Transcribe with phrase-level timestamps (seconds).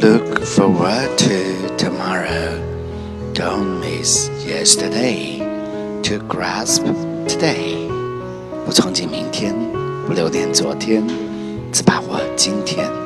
[0.00, 2.60] look forward to tomorrow
[3.32, 5.38] don't miss yesterday
[6.02, 6.84] to grasp
[7.26, 7.88] today
[8.66, 9.54] 不憧憬明天
[10.06, 11.02] 不留恋昨天
[11.72, 13.05] 只把握今天